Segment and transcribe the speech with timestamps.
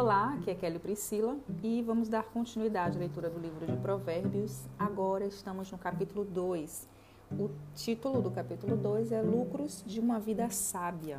[0.00, 4.68] Olá, aqui é Kelly Priscila e vamos dar continuidade à leitura do livro de Provérbios.
[4.78, 6.88] Agora estamos no capítulo 2.
[7.32, 11.18] O título do capítulo 2 é Lucros de uma Vida Sábia.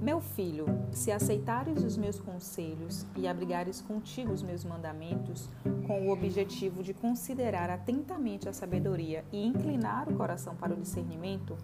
[0.00, 5.50] Meu filho, se aceitares os meus conselhos e abrigares contigo os meus mandamentos,
[5.84, 11.56] com o objetivo de considerar atentamente a sabedoria e inclinar o coração para o discernimento,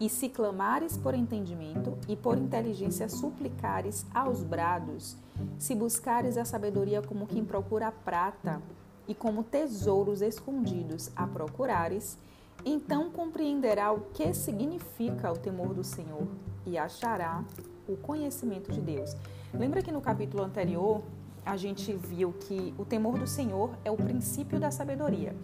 [0.00, 5.16] e se clamares por entendimento e por inteligência suplicares aos brados,
[5.58, 8.62] se buscares a sabedoria como quem procura a prata
[9.08, 12.18] e como tesouros escondidos a procurares,
[12.64, 16.28] então compreenderá o que significa o temor do Senhor
[16.66, 17.44] e achará
[17.88, 19.16] o conhecimento de Deus.
[19.52, 21.02] Lembra que no capítulo anterior
[21.44, 25.34] a gente viu que o temor do Senhor é o princípio da sabedoria.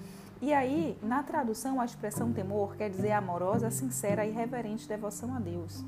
[0.40, 5.40] E aí, na tradução, a expressão temor quer dizer amorosa, sincera e reverente devoção a
[5.40, 5.84] Deus.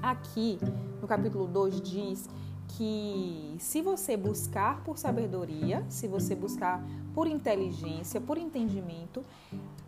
[0.00, 0.58] Aqui,
[1.00, 2.28] no capítulo 2, diz
[2.68, 6.80] que se você buscar por sabedoria, se você buscar
[7.12, 9.24] por inteligência, por entendimento,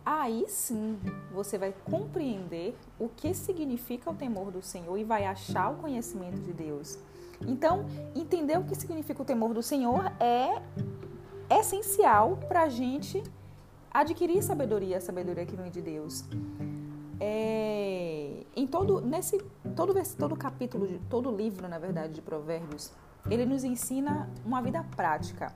[0.05, 0.99] aí sim
[1.33, 6.41] você vai compreender o que significa o temor do Senhor e vai achar o conhecimento
[6.41, 6.99] de Deus.
[7.47, 10.61] Então, entender o que significa o temor do Senhor é
[11.49, 13.23] essencial para a gente
[13.93, 16.23] adquirir sabedoria, a sabedoria que vem de Deus.
[17.19, 19.37] É, em todo nesse
[19.75, 22.91] todo todo capítulo todo livro, na verdade, de Provérbios,
[23.29, 25.53] ele nos ensina uma vida prática.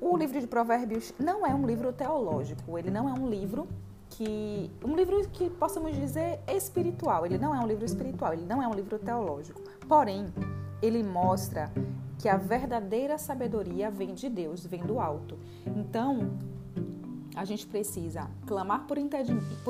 [0.00, 3.66] O livro de Provérbios não é um livro teológico, ele não é um livro
[4.10, 7.24] que um livro que possamos dizer espiritual.
[7.24, 9.60] Ele não é um livro espiritual, ele não é um livro teológico.
[9.88, 10.26] Porém,
[10.82, 11.70] ele mostra
[12.18, 15.38] que a verdadeira sabedoria vem de Deus, vem do alto.
[15.66, 16.32] Então,
[17.34, 18.98] a gente precisa clamar por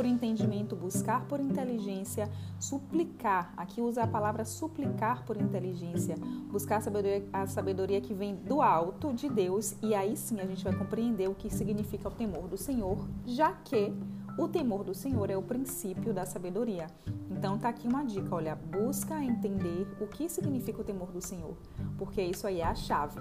[0.06, 3.52] entendimento, buscar por inteligência, suplicar.
[3.56, 6.16] Aqui usa a palavra suplicar por inteligência,
[6.50, 10.46] buscar a sabedoria, a sabedoria que vem do alto de Deus, e aí sim a
[10.46, 13.92] gente vai compreender o que significa o temor do Senhor, já que
[14.38, 16.86] o temor do Senhor é o princípio da sabedoria.
[17.30, 21.56] Então tá aqui uma dica, olha, busca entender o que significa o temor do Senhor,
[21.98, 23.20] porque isso aí é a chave,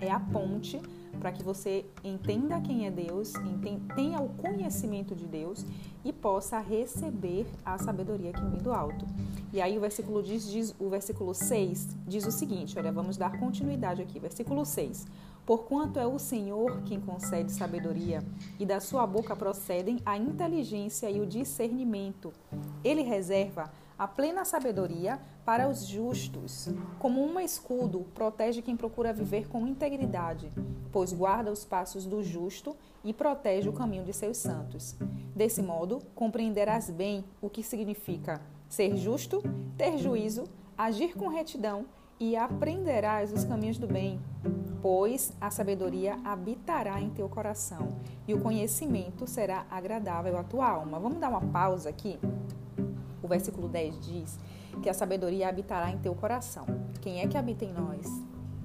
[0.00, 0.80] é a ponte
[1.18, 3.32] para que você entenda quem é Deus,
[3.94, 5.64] tenha o conhecimento de Deus
[6.04, 9.06] e possa receber a sabedoria que vem do alto.
[9.52, 13.38] E aí o versículo diz, diz o versículo 6 diz o seguinte, olha, vamos dar
[13.38, 15.06] continuidade aqui, versículo 6.
[15.44, 18.22] Porquanto é o Senhor quem concede sabedoria,
[18.60, 22.32] e da sua boca procedem a inteligência e o discernimento.
[22.84, 26.68] Ele reserva a plena sabedoria para os justos.
[27.00, 30.52] Como um escudo, protege quem procura viver com integridade,
[30.92, 34.94] pois guarda os passos do justo e protege o caminho de seus santos.
[35.34, 39.42] Desse modo, compreenderás bem o que significa ser justo,
[39.76, 40.44] ter juízo,
[40.76, 41.86] agir com retidão
[42.20, 44.20] e aprenderás os caminhos do bem,
[44.82, 50.98] pois a sabedoria habitará em teu coração e o conhecimento será agradável à tua alma.
[50.98, 52.18] Vamos dar uma pausa aqui?
[53.28, 54.38] O versículo 10 diz
[54.82, 56.64] que a sabedoria habitará em teu coração.
[57.02, 58.08] Quem é que habita em nós?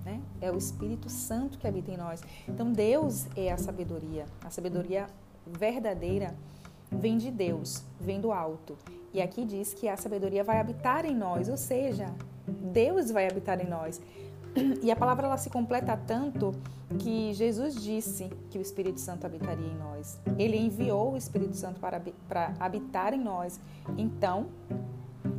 [0.06, 0.22] Né?
[0.40, 2.22] É o Espírito Santo que habita em nós.
[2.48, 4.26] Então, Deus é a sabedoria.
[4.42, 5.08] A sabedoria
[5.46, 6.34] verdadeira
[6.90, 8.78] vem de Deus, vem do alto.
[9.14, 12.06] E aqui diz que a sabedoria vai habitar em nós, ou seja,
[12.48, 14.00] Deus vai habitar em nós.
[14.82, 16.54] E a palavra ela se completa tanto
[17.00, 20.20] que Jesus disse que o Espírito Santo habitaria em nós.
[20.38, 23.60] Ele enviou o Espírito Santo para, para habitar em nós.
[23.98, 24.48] Então,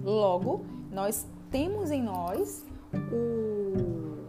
[0.02, 2.64] logo, nós temos em nós
[3.12, 4.24] o,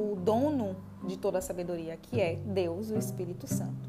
[0.00, 3.88] o dono de toda a sabedoria, que é Deus, o Espírito Santo.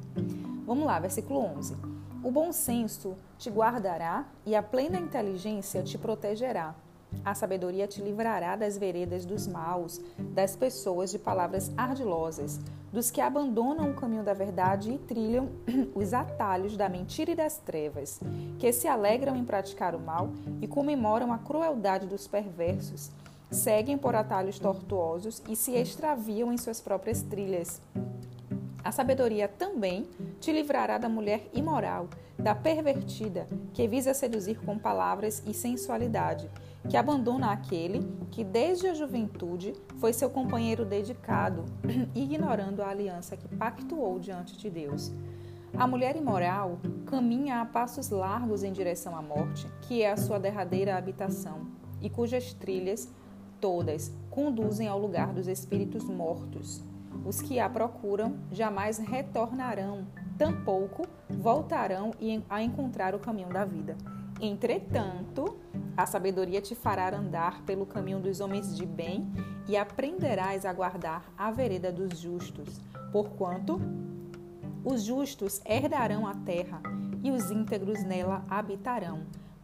[0.66, 1.76] Vamos lá, versículo 11.
[2.24, 6.76] O bom senso te guardará e a plena inteligência te protegerá.
[7.24, 10.02] A sabedoria te livrará das veredas dos maus,
[10.34, 12.60] das pessoas de palavras ardilosas,
[12.92, 15.50] dos que abandonam o caminho da verdade e trilham
[15.94, 18.20] os atalhos da mentira e das trevas,
[18.58, 23.12] que se alegram em praticar o mal e comemoram a crueldade dos perversos,
[23.52, 27.82] seguem por atalhos tortuosos e se extraviam em suas próprias trilhas.
[28.84, 30.08] A sabedoria também
[30.40, 36.50] te livrará da mulher imoral, da pervertida, que visa seduzir com palavras e sensualidade
[36.90, 38.02] que abandona aquele
[38.32, 41.66] que desde a juventude foi seu companheiro dedicado,
[42.16, 45.12] ignorando a aliança que pactuou diante de Deus.
[45.78, 50.40] A mulher imoral caminha a passos largos em direção à morte, que é a sua
[50.40, 51.68] derradeira habitação,
[52.02, 53.10] e cujas trilhas,
[53.60, 56.84] todas, conduzem ao lugar dos espíritos mortos.
[57.26, 62.12] Os que a procuram jamais retornarão, tampouco voltarão
[62.50, 63.96] a encontrar o caminho da vida.
[64.40, 65.58] Entretanto,
[65.96, 69.32] A sabedoria te fará andar pelo caminho dos homens de bem
[69.68, 72.80] e aprenderás a guardar a vereda dos justos,
[73.12, 73.80] porquanto
[74.84, 76.82] os justos herdarão a terra
[77.22, 79.24] e os íntegros nela habitarão.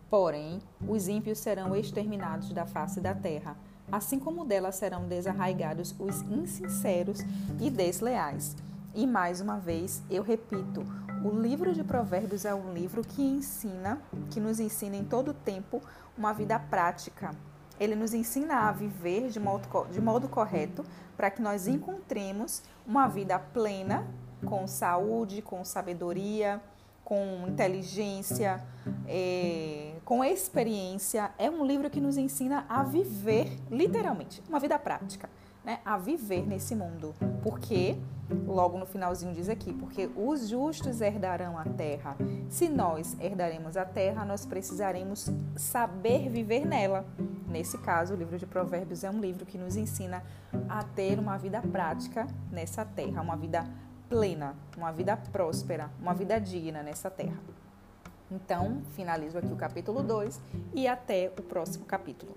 [0.09, 3.57] Porém, os ímpios serão exterminados da face da terra,
[3.91, 7.19] assim como dela serão desarraigados os insinceros
[7.59, 8.55] e desleais.
[8.93, 10.85] E mais uma vez, eu repito,
[11.23, 14.01] o livro de Provérbios é um livro que ensina,
[14.31, 15.81] que nos ensina em todo tempo
[16.17, 17.31] uma vida prática.
[17.79, 20.83] Ele nos ensina a viver de modo, de modo correto
[21.15, 24.07] para que nós encontremos uma vida plena,
[24.45, 26.61] com saúde, com sabedoria,
[27.03, 28.63] com inteligência,
[29.07, 31.31] é, com experiência.
[31.37, 35.29] É um livro que nos ensina a viver, literalmente, uma vida prática,
[35.65, 35.81] né?
[35.83, 37.13] a viver nesse mundo.
[37.43, 37.97] Porque
[38.45, 42.17] Logo no finalzinho diz aqui, porque os justos herdarão a terra.
[42.49, 47.05] Se nós herdaremos a terra, nós precisaremos saber viver nela.
[47.47, 50.21] Nesse caso, o livro de Provérbios é um livro que nos ensina
[50.67, 53.65] a ter uma vida prática nessa terra, uma vida
[54.09, 57.37] plena, uma vida próspera, uma vida digna nessa terra.
[58.29, 60.39] Então, finalizo aqui o capítulo 2
[60.73, 62.35] e até o próximo capítulo.